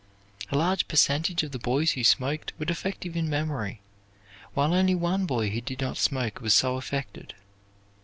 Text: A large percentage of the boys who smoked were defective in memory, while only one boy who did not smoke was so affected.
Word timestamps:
A 0.49 0.57
large 0.57 0.87
percentage 0.87 1.43
of 1.43 1.51
the 1.51 1.59
boys 1.59 1.91
who 1.91 2.03
smoked 2.03 2.53
were 2.57 2.65
defective 2.65 3.15
in 3.15 3.29
memory, 3.29 3.81
while 4.55 4.73
only 4.73 4.95
one 4.95 5.27
boy 5.27 5.51
who 5.51 5.61
did 5.61 5.79
not 5.79 5.95
smoke 5.97 6.41
was 6.41 6.55
so 6.55 6.75
affected. 6.77 7.35